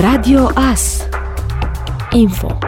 Radio 0.00 0.50
AS 0.54 1.06
Info 2.10 2.58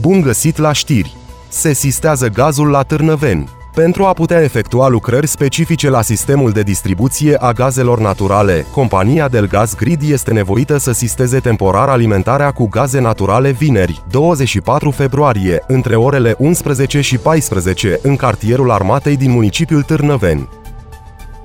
Bun 0.00 0.20
găsit 0.20 0.56
la 0.56 0.72
știri! 0.72 1.16
Se 1.48 1.72
sistează 1.72 2.28
gazul 2.28 2.68
la 2.68 2.82
Târnăveni. 2.82 3.48
Pentru 3.74 4.04
a 4.04 4.12
putea 4.12 4.42
efectua 4.42 4.88
lucrări 4.88 5.26
specifice 5.26 5.90
la 5.90 6.02
sistemul 6.02 6.50
de 6.50 6.62
distribuție 6.62 7.36
a 7.40 7.52
gazelor 7.52 8.00
naturale, 8.00 8.66
compania 8.72 9.28
Delgaz 9.28 9.74
Grid 9.74 10.02
este 10.10 10.32
nevoită 10.32 10.78
să 10.78 10.92
sisteze 10.92 11.38
temporar 11.38 11.88
alimentarea 11.88 12.50
cu 12.50 12.68
gaze 12.68 13.00
naturale 13.00 13.50
vineri, 13.50 14.02
24 14.10 14.90
februarie, 14.90 15.62
între 15.66 15.96
orele 15.96 16.34
11 16.38 17.00
și 17.00 17.18
14, 17.18 17.98
în 18.02 18.16
cartierul 18.16 18.70
armatei 18.70 19.16
din 19.16 19.30
municipiul 19.30 19.82
Târnăveni. 19.82 20.48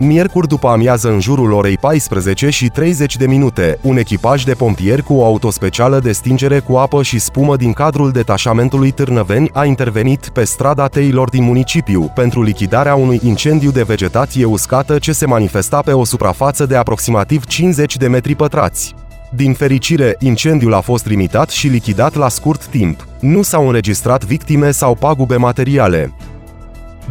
Miercuri 0.04 0.48
după 0.48 0.68
amiază 0.68 1.10
în 1.10 1.20
jurul 1.20 1.52
orei 1.52 1.78
14 1.78 2.50
și 2.50 2.68
30 2.68 3.16
de 3.16 3.28
minute, 3.28 3.80
un 3.82 3.98
echipaj 3.98 4.44
de 4.44 4.54
pompieri 4.54 5.04
cu 5.04 5.14
o 5.14 5.26
autospecială 5.26 6.00
de 6.00 6.12
stingere 6.12 6.60
cu 6.60 6.76
apă 6.76 7.04
și 7.04 7.20
spumă 7.20 7.56
din 7.56 7.74
cadrul 7.74 8.12
detașamentului 8.12 8.92
Târnăveni 8.92 9.50
a 9.54 9.66
intervenit 9.66 10.30
pe 10.30 10.44
strada 10.44 10.88
Teilor 10.88 11.30
din 11.30 11.44
municipiu 11.44 12.12
pentru 12.16 12.44
lichidarea 12.44 12.96
unui 12.96 13.20
incendiu 13.24 13.72
de 13.72 13.84
vegetație 13.84 14.46
uscată 14.46 15.00
ce 15.00 15.12
se 15.12 15.26
manifesta 15.26 15.82
pe 15.82 15.92
o 15.92 16.04
suprafață 16.04 16.66
de 16.66 16.76
aproximativ 16.76 17.46
50 17.46 17.98
de 17.98 18.08
metri 18.08 18.36
pătrați. 18.36 18.96
Din 19.36 19.54
fericire, 19.54 20.16
incendiul 20.20 20.74
a 20.74 20.80
fost 20.80 21.08
limitat 21.08 21.50
și 21.50 21.68
lichidat 21.68 22.16
la 22.16 22.30
scurt 22.30 22.66
timp. 22.66 23.08
Nu 23.20 23.42
s-au 23.42 23.66
înregistrat 23.66 24.26
victime 24.26 24.72
sau 24.72 24.96
pagube 24.96 25.36
materiale. 25.36 26.14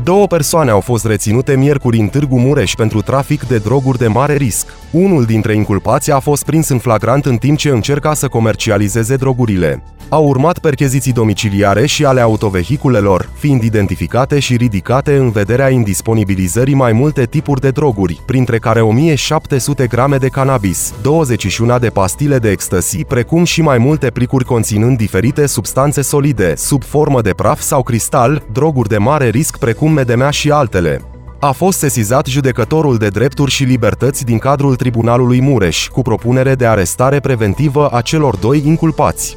Două 0.05 0.27
persoane 0.27 0.71
au 0.71 0.81
fost 0.81 1.05
reținute 1.05 1.57
miercuri 1.57 1.99
în 1.99 2.09
Târgu 2.09 2.39
Mureș 2.39 2.75
pentru 2.75 3.03
trafic 3.03 3.43
de 3.43 3.59
droguri 3.59 3.99
de 3.99 4.07
mare 4.07 4.37
risc. 4.37 4.67
Unul 4.91 5.25
dintre 5.25 5.55
inculpați 5.55 6.11
a 6.11 6.19
fost 6.19 6.45
prins 6.45 6.69
în 6.69 6.79
flagrant 6.79 7.27
în 7.27 7.37
timp 7.37 7.59
ce 7.59 7.69
încerca 7.69 8.15
să 8.15 8.29
comercializeze 8.29 9.17
drogurile. 9.17 9.83
Au 10.09 10.29
urmat 10.29 10.59
percheziții 10.59 11.13
domiciliare 11.13 11.87
și 11.87 12.05
ale 12.05 12.21
autovehiculelor, 12.21 13.29
fiind 13.35 13.63
identificate 13.63 14.39
și 14.39 14.57
ridicate 14.57 15.17
în 15.17 15.31
vederea 15.31 15.69
indisponibilizării 15.69 16.75
mai 16.75 16.93
multe 16.93 17.25
tipuri 17.25 17.61
de 17.61 17.71
droguri, 17.71 18.23
printre 18.27 18.59
care 18.59 18.81
1700 18.81 19.87
grame 19.87 20.17
de 20.17 20.29
cannabis, 20.29 20.95
21 21.03 21.79
de 21.79 21.89
pastile 21.89 22.39
de 22.39 22.51
ecstasy, 22.51 23.05
precum 23.05 23.45
și 23.45 23.63
mai 23.63 23.79
multe 23.79 24.11
plicuri 24.11 24.45
conținând 24.45 24.97
diferite 24.97 25.47
substanțe 25.47 26.03
solide, 26.03 26.55
sub 26.57 26.85
formă 26.85 27.21
de 27.21 27.31
praf 27.31 27.61
sau 27.61 27.83
cristal, 27.83 28.43
droguri 28.53 28.89
de 28.89 28.99
mare 28.99 29.29
risc 29.29 29.59
precum 29.59 29.93
MDMA 29.93 30.31
și 30.31 30.51
altele. 30.51 31.05
A 31.43 31.51
fost 31.51 31.79
sesizat 31.79 32.27
judecătorul 32.27 32.97
de 32.97 33.09
drepturi 33.09 33.51
și 33.51 33.65
libertăți 33.65 34.25
din 34.25 34.39
cadrul 34.39 34.77
Tribunalului 34.77 35.41
Mureș, 35.41 35.89
cu 35.89 36.03
propunere 36.03 36.55
de 36.55 36.67
arestare 36.67 37.21
preventivă 37.21 37.89
a 37.93 38.01
celor 38.01 38.37
doi 38.37 38.63
inculpați. 38.67 39.37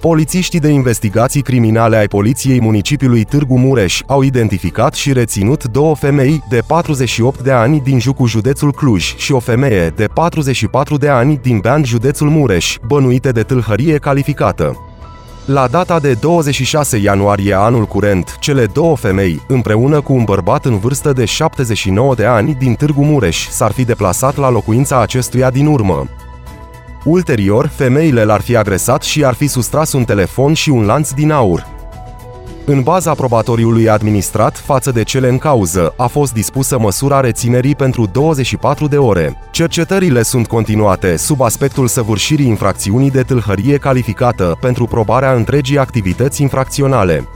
Polițiștii 0.00 0.60
de 0.60 0.68
investigații 0.68 1.42
criminale 1.42 1.96
ai 1.96 2.06
Poliției 2.06 2.60
Municipiului 2.60 3.24
Târgu 3.24 3.58
Mureș 3.58 4.00
au 4.06 4.22
identificat 4.22 4.94
și 4.94 5.12
reținut 5.12 5.64
două 5.64 5.94
femei 5.94 6.44
de 6.48 6.62
48 6.66 7.42
de 7.42 7.50
ani 7.50 7.80
din 7.80 8.00
Jucu, 8.00 8.26
județul 8.26 8.72
Cluj, 8.72 9.14
și 9.16 9.32
o 9.32 9.38
femeie 9.38 9.92
de 9.96 10.06
44 10.14 10.96
de 10.96 11.08
ani 11.08 11.38
din 11.42 11.58
Bean, 11.58 11.84
județul 11.84 12.28
Mureș, 12.30 12.76
bănuite 12.86 13.30
de 13.30 13.42
tâlhărie 13.42 13.98
calificată. 13.98 14.93
La 15.46 15.66
data 15.66 15.98
de 16.00 16.14
26 16.14 16.96
ianuarie 16.96 17.54
anul 17.54 17.84
curent, 17.84 18.36
cele 18.40 18.66
două 18.66 18.96
femei, 18.96 19.42
împreună 19.48 20.00
cu 20.00 20.12
un 20.12 20.24
bărbat 20.24 20.64
în 20.64 20.78
vârstă 20.78 21.12
de 21.12 21.24
79 21.24 22.14
de 22.14 22.24
ani 22.24 22.54
din 22.54 22.74
Târgu 22.74 23.04
Mureș, 23.04 23.48
s-ar 23.48 23.72
fi 23.72 23.84
deplasat 23.84 24.36
la 24.36 24.50
locuința 24.50 25.00
acestuia 25.00 25.50
din 25.50 25.66
urmă. 25.66 26.08
Ulterior, 27.04 27.66
femeile 27.66 28.24
l-ar 28.24 28.40
fi 28.40 28.56
agresat 28.56 29.02
și 29.02 29.24
ar 29.24 29.34
fi 29.34 29.46
sustras 29.46 29.92
un 29.92 30.04
telefon 30.04 30.52
și 30.52 30.70
un 30.70 30.84
lanț 30.84 31.10
din 31.10 31.30
aur. 31.30 31.66
În 32.66 32.82
baza 32.82 33.14
probatoriului 33.14 33.88
administrat 33.88 34.58
față 34.58 34.90
de 34.90 35.02
cele 35.02 35.28
în 35.28 35.38
cauză, 35.38 35.94
a 35.96 36.06
fost 36.06 36.32
dispusă 36.32 36.78
măsura 36.78 37.20
reținerii 37.20 37.74
pentru 37.74 38.06
24 38.06 38.88
de 38.88 38.96
ore. 38.96 39.38
Cercetările 39.50 40.22
sunt 40.22 40.46
continuate 40.46 41.16
sub 41.16 41.40
aspectul 41.40 41.86
săvârșirii 41.86 42.46
infracțiunii 42.46 43.10
de 43.10 43.22
tâlhărie 43.22 43.76
calificată 43.76 44.56
pentru 44.60 44.86
probarea 44.86 45.32
întregii 45.32 45.78
activități 45.78 46.42
infracționale. 46.42 47.28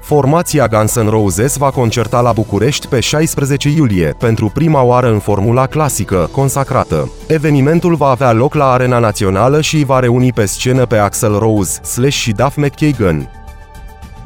Formația 0.00 0.66
Guns 0.66 0.98
N' 1.00 1.08
Roses 1.08 1.56
va 1.56 1.70
concerta 1.70 2.20
la 2.20 2.32
București 2.32 2.86
pe 2.86 3.00
16 3.00 3.68
iulie, 3.68 4.14
pentru 4.18 4.50
prima 4.54 4.82
oară 4.82 5.10
în 5.12 5.18
formula 5.18 5.66
clasică, 5.66 6.28
consacrată. 6.32 7.10
Evenimentul 7.26 7.94
va 7.94 8.08
avea 8.08 8.32
loc 8.32 8.54
la 8.54 8.70
Arena 8.70 8.98
Națională 8.98 9.60
și 9.60 9.84
va 9.84 9.98
reuni 9.98 10.32
pe 10.32 10.44
scenă 10.44 10.86
pe 10.86 10.96
Axel 10.96 11.38
Rose, 11.38 11.82
Slash 11.82 12.16
și 12.16 12.32
Duff 12.32 12.56
McKagan. 12.56 13.43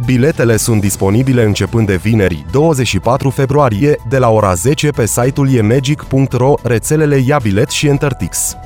Biletele 0.04 0.56
sunt 0.56 0.80
disponibile 0.80 1.44
începând 1.44 1.86
de 1.86 1.96
vineri, 1.96 2.44
24 2.50 3.30
februarie, 3.30 3.96
de 4.08 4.18
la 4.18 4.28
ora 4.30 4.54
10 4.54 4.88
pe 4.88 5.06
site-ul 5.06 5.54
emagic.ro, 5.54 6.54
rețelele 6.62 7.22
Iabilet 7.26 7.70
și 7.70 7.86
Entertix. 7.86 8.56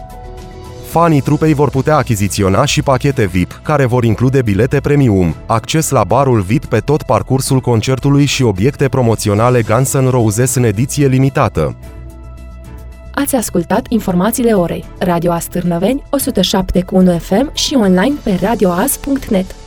Fanii 0.88 1.20
trupei 1.20 1.54
vor 1.54 1.70
putea 1.70 1.96
achiziționa 1.96 2.64
și 2.64 2.82
pachete 2.82 3.26
VIP, 3.26 3.60
care 3.62 3.84
vor 3.84 4.04
include 4.04 4.42
bilete 4.42 4.80
premium, 4.80 5.34
acces 5.46 5.90
la 5.90 6.04
barul 6.04 6.40
VIP 6.40 6.64
pe 6.64 6.78
tot 6.78 7.02
parcursul 7.02 7.60
concertului 7.60 8.24
și 8.24 8.42
obiecte 8.42 8.88
promoționale 8.88 9.62
Guns 9.62 9.96
N' 9.96 10.10
Roses 10.10 10.54
în 10.54 10.64
ediție 10.64 11.06
limitată. 11.06 11.76
Ați 13.14 13.36
ascultat 13.36 13.86
informațiile 13.88 14.52
orei. 14.52 14.84
Radio 14.98 15.32
Astârnăveni, 15.32 16.02
107.1 17.14 17.20
FM 17.20 17.54
și 17.54 17.74
online 17.74 18.14
pe 18.22 18.38
radioas.net. 18.42 19.61